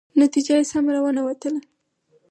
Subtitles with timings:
[0.21, 1.61] نتیجه یې سمه را ونه وتله.